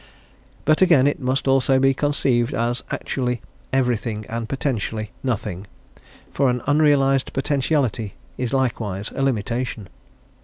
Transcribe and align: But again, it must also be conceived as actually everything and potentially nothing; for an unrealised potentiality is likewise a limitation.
But 0.65 0.81
again, 0.81 1.05
it 1.05 1.19
must 1.19 1.47
also 1.47 1.77
be 1.77 1.93
conceived 1.93 2.55
as 2.55 2.81
actually 2.89 3.39
everything 3.71 4.25
and 4.27 4.49
potentially 4.49 5.11
nothing; 5.21 5.67
for 6.33 6.49
an 6.49 6.63
unrealised 6.65 7.33
potentiality 7.33 8.15
is 8.35 8.51
likewise 8.51 9.11
a 9.13 9.21
limitation. 9.21 9.89